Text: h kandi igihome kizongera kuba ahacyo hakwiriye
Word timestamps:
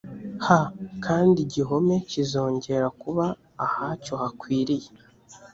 h 0.45 0.47
kandi 1.05 1.37
igihome 1.45 1.95
kizongera 2.09 2.87
kuba 3.01 3.25
ahacyo 3.65 4.13
hakwiriye 4.21 4.89